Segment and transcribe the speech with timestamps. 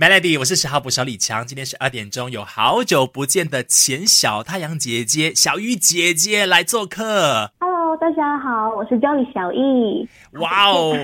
[0.00, 1.46] Melody，我是十号捕手李强。
[1.46, 7.52] 今天十二点钟，有好久不见的前小太阳姐姐小玉姐姐来做客。
[7.60, 10.08] Hello，大家好，我是教李小艺。
[10.40, 10.96] 哇哦！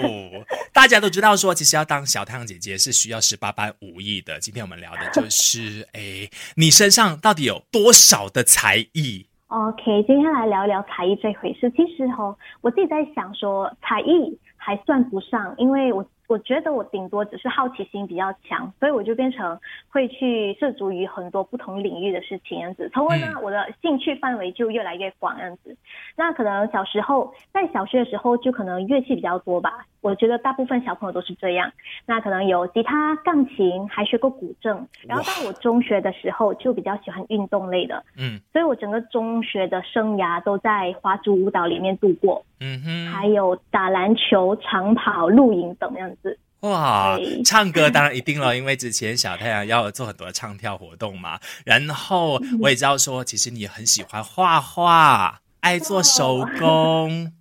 [0.73, 4.41] 大家都知道说，其实要当小太阳姐姐是需要十八般武艺的。
[4.41, 11.71] 今天我们聊的就是，哎，你身上到底有多少的才艺？OK，今天来聊聊才艺这回事。
[11.77, 22.91] 其实哦，我自己在想说，才艺还算不上，因为我我觉得我顶多只是好奇心比较强，所以我就变成会去涉足于很多不同领域的事情，这样子。
[22.93, 25.77] 从而呢，我的兴趣范围就越来越广，样子。
[26.17, 29.87] 那可能小时候在小学的时候，就可能乐器比较多吧。
[30.07, 31.73] 我觉得大部分小朋友都是这样。
[32.07, 34.69] 那可能有吉他、钢琴，还学过古筝。
[35.03, 38.05] 然后到我中学的时候，就比较喜欢运动类的。
[38.17, 46.39] 嗯所以我整个中学的生涯都在华族舞蹈里面度过，嗯哼，还有打篮球、长跑、露营等样子。
[46.61, 51.39] 哇，唱歌当然一定了，因为之前小太阳要做很多唱跳活动嘛。
[51.65, 57.33] 然后我也知道说，其实你很喜欢画画，爱做手工。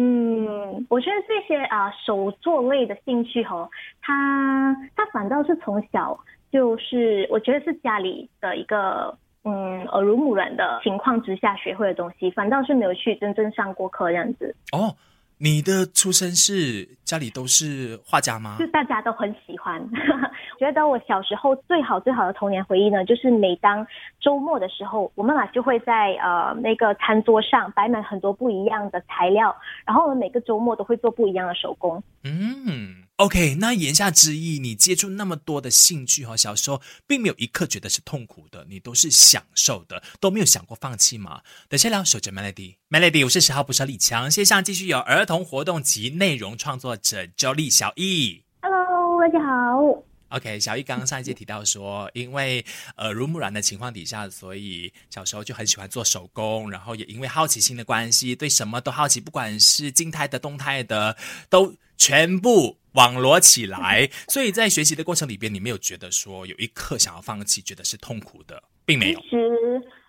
[0.00, 3.68] 嗯，我觉得这些啊、手作类的兴趣吼，
[4.00, 6.16] 他他反倒是从小
[6.52, 14.54] 就是我觉得是家里的一个嗯耳濡目染的情况之下学会的东西，反倒是没有去真正上过课这样子。
[14.70, 14.94] 哦，
[15.40, 18.66] 你的出身是家里都是画家吗就？
[18.68, 19.80] 大家都很喜欢。
[20.58, 23.86] 觉得我小时候最好最好的童年回忆呢，就是每当
[24.20, 29.54] 周末的时候，我妈妈就会在呃那个餐桌上摆满很多不一样的材料，
[29.86, 32.02] 然后我们每个周末都会做不一样的手工。
[32.24, 41.42] 嗯，OK，那言下之意，你接触那么多的兴趣哈，小时候并没有一刻觉得是痛苦的，你都是享受的，都没有想过放弃吗？
[41.68, 48.44] 等下聊守着 Melody，Melody，我是十号捕手李强，线上继续有儿童活动及内容创作者 Jolly 小易。
[48.62, 50.04] Hello，大家好。
[50.28, 52.62] OK，小易刚刚上一节提到说，因为
[52.98, 61.16] 耳濡目染的情况底下，所以小时候就很喜欢做手工，然后也因为好奇心的关系，对什么都好奇，不管是静态的、动态的，
[61.48, 64.10] 都全部网罗起来。
[64.28, 69.20] 所以在学习的过程里边，你没有觉得说有一刻想要放弃，觉得是痛苦的，并没有。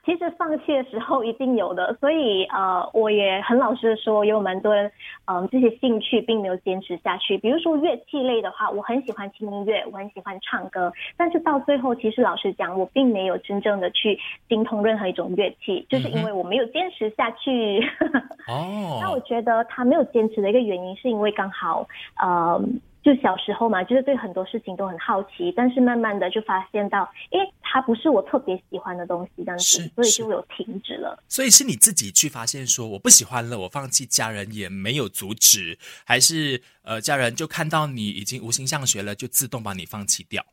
[0.10, 4.92] 其实放弃的时候一定有的， 所以呃，我也很老实的说，有蛮多人
[5.26, 7.38] 嗯、呃这些兴趣并没有坚持下去。
[7.38, 17.80] 比如说乐器类的话，我很喜欢听音乐，我很喜欢唱歌，但是到最后，其实老实讲，我并没有真正的去精通任何一种乐器，就是因为我没有坚持下去。
[18.50, 21.88] 那我哦，觉得他没有坚持的一个原因，是因为刚好
[22.20, 22.60] 呃。
[23.02, 29.64] 就小时候嘛，就是对很多事情都很好奇，但是慢慢的就发现到，诶，它不是我特别喜欢的东西，这样子，
[29.96, 31.24] 所以是就有停止了。
[31.28, 40.46] 所以是你自己去发现说我不喜欢了，我放弃，家人也没有阻止，还是呃家人就看到你已经无心上学了，就自动把你放弃掉？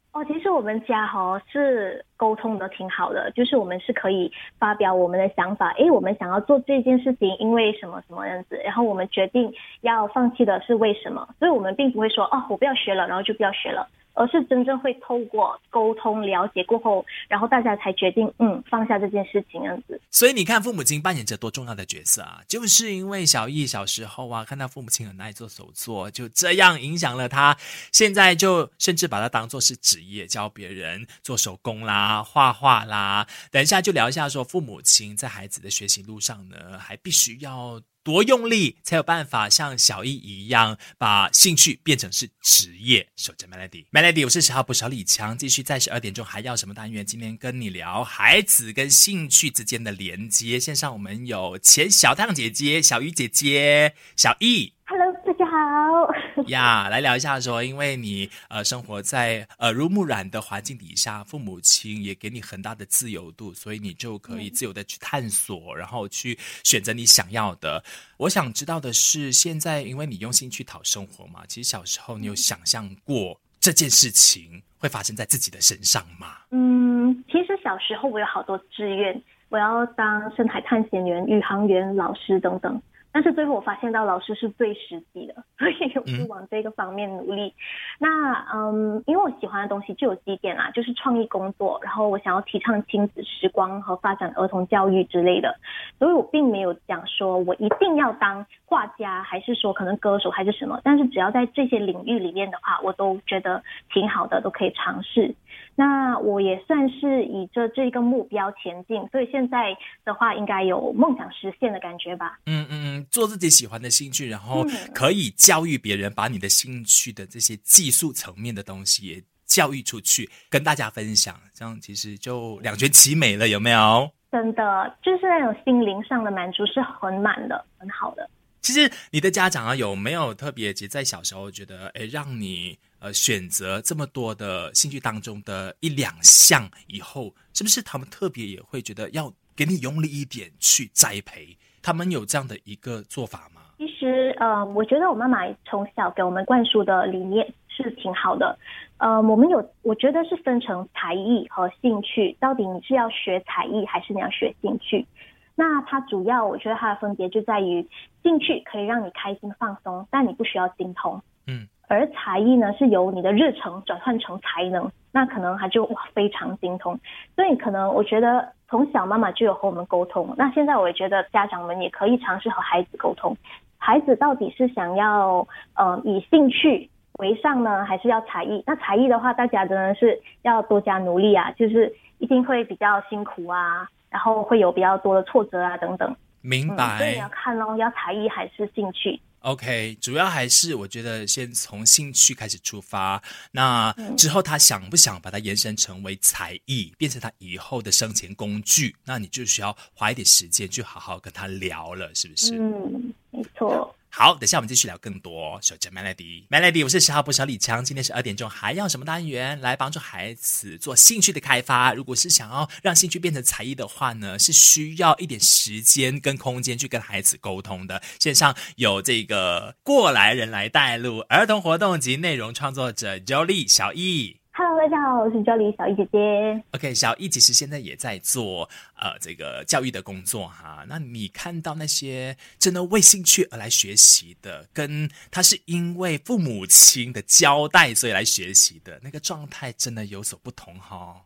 [0.46, 4.30] 就，我们家哈、是沟通的挺好的，就是我们是可以
[4.60, 13.88] 发表我们的想法，诶，我们想要做这件事情，因为什么什么样子，然后我们决定要放弃的是为什么，所以我们并不会说哦，我不要学了，然后就不要学了。
[14.16, 20.00] 而是真正会透过沟通了解过后，然后大家才决定，嗯，放下这件事情，样子。
[20.10, 22.40] 所以你看，父母亲扮演着多重要的角色啊！
[22.48, 27.54] 就是因为小易小时候啊，看到父母亲很爱做手作，就这样影响了他。
[27.92, 33.26] 现在就甚至把它当做是职业，教别人做手工啦、画画啦。
[33.50, 43.08] 等一下就聊一下，说父母亲在孩子的学习路上呢，还必须要多用力，才有办法像小易一样，把兴趣变成是职业。
[43.16, 47.04] 守着 Melody，Melody，我是十号不小李强，继续在十二点钟还要什么单元？
[47.04, 50.60] 今天跟你聊孩子跟兴趣之间的连接。
[50.60, 54.72] 线上我们有前小太阳姐姐、小鱼姐姐、小易。
[54.84, 55.12] Hello，
[55.56, 56.44] 好。
[56.48, 67.82] 呀 来聊一下说，因为你呃生活在耳濡目染的环境底下，父母亲也给你很大的自由度，所以你就可以自由的去探索，然后去选择你想要的。
[68.18, 76.36] 我想知道的是，现在因为你用心去讨生活嘛，其实小时候你有想象过这件事情会发生在自己的身上吗？
[76.50, 82.80] 嗯，其实小时候我有好多志愿，我要当深海探险员、宇航员、老师等等。
[83.16, 87.54] 但是最后我发现到老师是最实际的， 所以我就往这个方面努力。
[87.98, 95.56] 那嗯，因为我喜欢的东西就有几点啦，就是创意工作，然后我想要提倡亲子时光和发展儿童教育之类的，
[95.98, 103.62] 所以我并没有讲说我一定要当画家，还是说可能歌手还是什么，但是只要在这些领域里面的话，我都觉得
[103.94, 105.34] 挺好的，都可以尝试。
[105.78, 109.76] 那我也算是以着这个目标前进，所以现在
[110.06, 112.38] 的话应该有梦想实现的感觉吧。
[112.46, 112.75] 嗯嗯嗯，
[113.10, 124.10] 做自己喜欢的兴趣，然后嗯可以教育别人，把你的兴趣的这些技术层面的东西也教育出去，跟大家分享，这样其实就两全其美了，有没有？
[124.32, 128.28] 真的，就是那种心灵上的满足是很满的，很好的。
[128.60, 141.56] 其实你的家长啊，有没有特别，其实在小时候觉得，哎，让你呃选择这么多的兴趣当中的一两项，以后是不是他们特别也会觉得要给你用力一点去栽培？
[141.86, 143.60] 他们有这样的一个做法吗？
[143.78, 148.58] 其实，呃，我觉得我妈妈从小给我们灌输的理念是挺好的。
[148.98, 155.06] 呃，我们有，我觉得是分成才艺和兴趣，到底你是要学才艺还是你要学兴趣？
[155.54, 157.86] 那它主要，我觉得它的分别就在于，
[158.24, 161.22] 兴趣可以让你开心放松，但你不需要精通。
[161.46, 161.68] 嗯。
[161.86, 167.00] 而才艺呢，是由你的日程转换成才能，那可能他就哇非常精通。
[167.34, 173.34] 所以可能我觉得从小妈妈就有和我们沟通，那现在我也觉得家长们也可以尝试和孩子沟通，
[173.78, 178.62] 孩子到底是想要呃以兴趣为上呢，还是要才艺？
[178.66, 183.88] 那才艺的话，大家真的是要多加努力啊，就是一定会比较辛苦啊。
[184.08, 186.16] 然后会有比较多的挫折啊，等等。
[186.40, 186.96] 明白。
[186.96, 193.22] 所以你要看哦，要才艺还是兴趣？OK，主要还是我觉得先从兴趣开始出发。
[193.52, 198.96] 那之后他想不想把它延伸成为才艺，变成他以后的生钱工具？
[199.04, 202.58] 那你就需要花一点时间去好好跟他聊了，是不是？
[202.58, 203.95] 嗯，没错。
[204.18, 205.60] 好，等下我们继续聊更多。
[205.60, 207.84] 守着 Melody，Melody，我是十号不小李强。
[207.84, 211.92] 今天十二点钟，还要什么单元来帮助孩子做兴趣的开发？
[211.92, 218.02] 如果是想要让兴趣变成才艺的话呢，是需要一点时间跟空间去跟孩子沟通的。
[218.18, 224.38] 线上有这个过来人来带路，儿童活动及内容创作者 Jolie 小易。
[224.58, 226.64] Hello，大家好，我是教理小易姐姐。
[226.70, 228.66] OK，小易其实现在也在做
[228.98, 230.82] 呃这个教育的工作哈。
[230.88, 241.20] 那你看到那些真的为兴趣而来学习的，跟他是因为父母亲的交代所以来学习的那个状态，真的有所不同哈。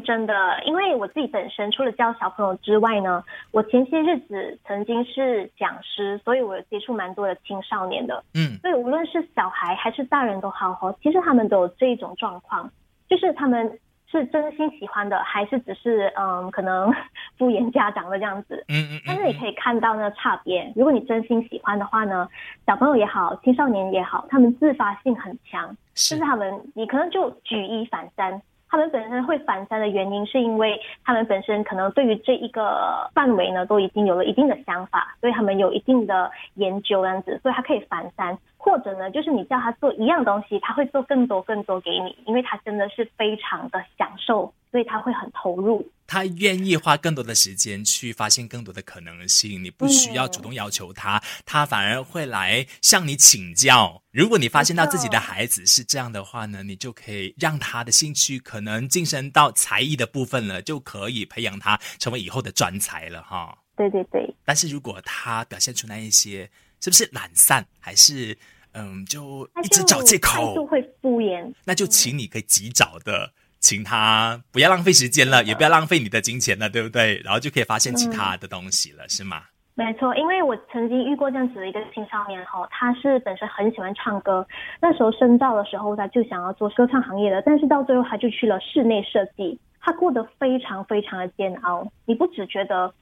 [0.00, 8.22] 嗯，真的，因为我自己本身除了教小朋友之外呢，我前些日子曾经是讲师，所以我有接触蛮多的青少年的。
[8.34, 12.70] 嗯，所以无论是小孩还是大人都好好，其实他们都有这一种状况。
[13.08, 16.92] 就是他们是真心喜欢的，还是只是嗯，可能
[17.36, 18.64] 敷衍家长的这样子。
[18.68, 19.00] 嗯嗯。
[19.06, 20.72] 但是你可以看到那个差别。
[20.76, 22.28] 如果你真心喜欢的话呢，
[22.66, 25.76] 小朋友也好，青少年也好，他们自发性很强。
[25.94, 26.16] 是。
[26.16, 28.40] 就是他们，你可能就举一反三。
[28.70, 38.38] 他们本身会反三的原因，是因为他们本身可能对于这一个范围呢，都已经有了一定的想法，所以他们有一定的研究这样子，所以他可以反三。
[38.62, 45.90] 或者呢，就是你叫他做一样东西，他会做更多更多给你，因为他真的是非常的享受，所以他会很投入。
[46.06, 54.02] 他愿意花更多的时间去发现更多的可能性，你不需要主动要求他，他反而会来向你请教。
[54.10, 63.56] 如果你发现到自己的孩子是这样的话呢，你就可以让他的兴趣可能晋升到才艺的部分了，就可以培养他成为以后的专才了哈。
[63.74, 64.28] 对对对。
[64.44, 66.50] 但是如果他表现出那一些。
[66.80, 68.36] 是不是懒散，还是
[68.72, 71.52] 嗯，就一直找借口，就会敷衍？
[71.64, 77.20] 那就请你可以及早的，请他不要浪费时间了，也不要浪费你的金钱了，对不对？
[77.24, 79.42] 然后就可以发现其他的东西了，是吗？
[79.74, 84.46] 没错，因为我曾经遇过这样子的一个青少年哈，他是本身很喜欢唱歌，
[84.80, 91.90] 那时候深造的时候他就想要做歌唱行业的，但是到最后他就去了室内设计，他过得非常非常的煎熬。
[92.04, 92.92] 你不只觉得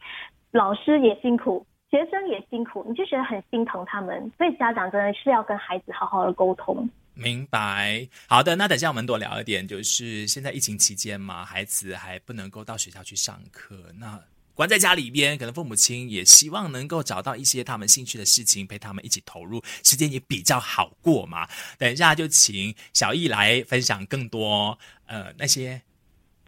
[0.53, 1.67] 老师也辛苦。
[1.91, 6.89] 学生也辛苦，你就觉得很心疼他们，所以家长真的是要跟孩子好好的沟通。
[7.15, 14.21] 明白，好的，那等下我们多聊一点，就是现在疫情期间嘛，孩子还不能够到学校去上课，那
[14.55, 21.49] 关在家里边，可能父母亲也希望能够找到一些他们兴趣的事情，陪他们一起投入，时间也比较好过嘛。
[21.79, 25.81] 等一下就请小易来分享更多，呃，那些，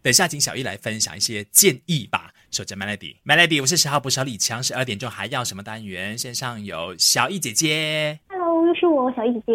[0.03, 2.35] 等下请小易来分享一些建议吧。
[2.51, 6.19] 守着 Melody，Melody，我是十号不少李强，十二点钟还要什么单元？
[6.19, 9.53] 线上有小易姐姐，Hello，又是我小易姐姐。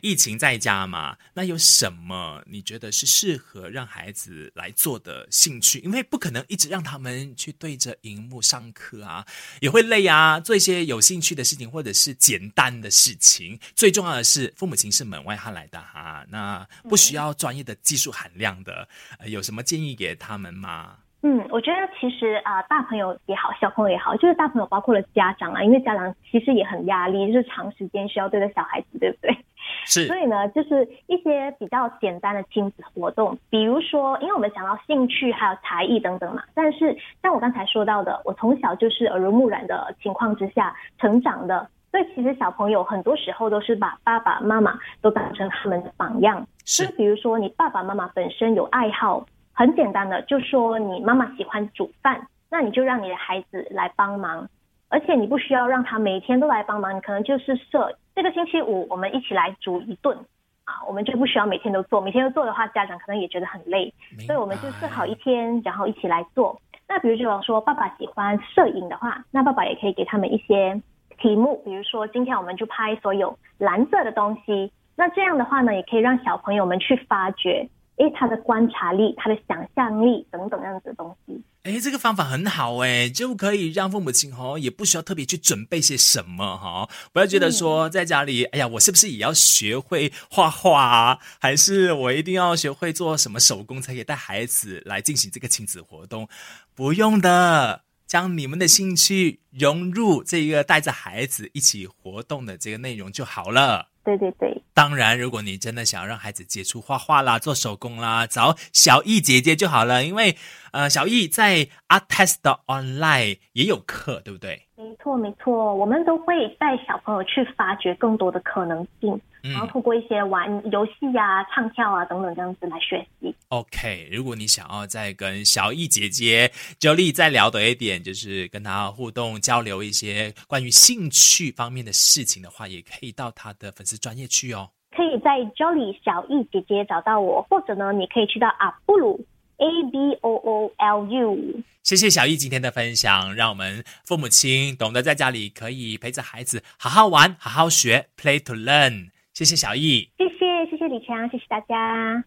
[0.00, 5.78] 疫情在家嘛，那有什么你觉得是适合让孩子来做的兴趣？
[5.78, 9.24] 因为不可能一直让他们去对着荧幕上课啊，
[9.60, 10.40] 也会累啊。
[10.40, 13.60] 做一些有兴趣的事情，或者是简单的事情。
[13.76, 18.88] 最重要的是，父母亲是门外汉来的哈，那不需要专业的技术含量的，
[19.26, 20.96] 有什么建议给他们吗？
[21.26, 29.34] 嗯，我觉得其实啊，大朋友也好，小朋友也好，就是大朋友包括了家长啊，因为家长其实也很压力，就是长时间需要对着小孩子，对不对？
[29.86, 30.06] 是。
[30.06, 41.66] 所以呢，就是一些比较简单的亲子活动，比如说，因为我们讲到兴趣还有才艺等等嘛，但是像我刚才说到的，我从小就是耳濡目染的情况之下成长的。
[41.90, 46.44] 所以其实小朋友很多时候都是把爸爸妈妈都当成他们的榜样。
[46.64, 49.24] 是就比如说你爸爸妈妈本身有爱好，
[49.54, 54.46] 很简单的，就说你妈妈喜欢煮饭，那你就让你的孩子来帮忙，
[54.88, 60.18] 而且你不需要让他每天都来帮忙，你可能就是设这个星期五我们一起来煮一顿。
[60.66, 63.92] 啊，我们就不需要每天都做，每天都做的话，家长可能也觉得很累，
[64.26, 66.58] 所以我们就白设好一天，然后一起来做。
[66.88, 70.80] 那比如就说爸爸喜欢摄影的话，那爸爸也可以给他们一些
[71.18, 74.72] 题目，比如说今天我们就拍所有蓝色的东西。
[74.96, 81.40] 那这样的话呢，也可以让小朋友们去发掘，诶，他的观察力、他的想象力等等这样子的东西。
[81.62, 91.18] 哎，这个方法很好哎，就可以让父母亲哦，也不需要特别去准备些什么哈，不要觉得说在家里，哎呀，我是不是也要学会画画啊？
[91.38, 96.28] 还是我一定要学会做什么手工才可以带孩子来进行这个亲子活动？
[96.74, 103.88] 不用的，将你们的兴趣融入这个带着孩子一起活动的这个内容就好了。
[104.04, 110.04] 对对对，当然，如果你真的想要让孩子接触画画啦、做手工啦，找小易姐姐就好了。
[110.04, 110.36] 因为
[110.72, 114.66] 呃，小易在 Art Test Online 也有课，对不对？
[114.76, 123.34] 没错没错，我们都会带小朋友去发掘更多的可能性，然后嗯透过一些玩游戏啊、唱跳啊等等这样子来学习。
[123.48, 124.08] ，OK。
[124.10, 134.70] 如果你想要再跟小易姐姐 Jolie 再聊多一点，就是跟她互动交流一些关于兴趣方面的事情的话，也可以到她的粉丝专业去哦。
[134.96, 141.62] 可以在 Jolly 小易姐姐找到我，或者呢，你可以去到阿布鲁 A B O O L U。
[141.82, 149.10] 谢谢小易今天的分享，让我们父母亲懂得在家里可以陪着孩子好好玩、好好学，Play to Learn。
[149.34, 150.08] 谢谢小易。
[150.16, 152.24] 谢谢谢谢李强，谢谢大家。